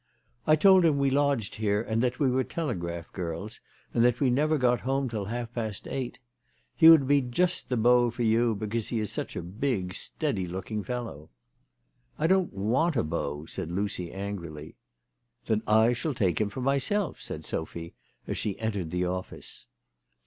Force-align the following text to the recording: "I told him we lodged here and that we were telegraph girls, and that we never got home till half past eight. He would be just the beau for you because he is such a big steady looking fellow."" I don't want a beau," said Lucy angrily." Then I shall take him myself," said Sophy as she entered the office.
"I 0.47 0.55
told 0.55 0.83
him 0.83 0.97
we 0.97 1.11
lodged 1.11 1.53
here 1.53 1.79
and 1.79 2.01
that 2.01 2.17
we 2.19 2.27
were 2.31 2.43
telegraph 2.43 3.13
girls, 3.13 3.59
and 3.93 4.03
that 4.03 4.19
we 4.19 4.31
never 4.31 4.57
got 4.57 4.79
home 4.79 5.07
till 5.07 5.25
half 5.25 5.53
past 5.53 5.87
eight. 5.87 6.17
He 6.75 6.89
would 6.89 7.07
be 7.07 7.21
just 7.21 7.69
the 7.69 7.77
beau 7.77 8.09
for 8.09 8.23
you 8.23 8.55
because 8.55 8.87
he 8.87 8.97
is 8.97 9.11
such 9.11 9.35
a 9.35 9.43
big 9.43 9.93
steady 9.93 10.47
looking 10.47 10.81
fellow."" 10.83 11.29
I 12.17 12.25
don't 12.25 12.51
want 12.51 12.95
a 12.95 13.03
beau," 13.03 13.45
said 13.45 13.71
Lucy 13.71 14.11
angrily." 14.11 14.75
Then 15.45 15.61
I 15.67 15.93
shall 15.93 16.15
take 16.15 16.41
him 16.41 16.49
myself," 16.55 17.21
said 17.21 17.45
Sophy 17.45 17.93
as 18.25 18.39
she 18.39 18.57
entered 18.57 18.89
the 18.89 19.05
office. 19.05 19.67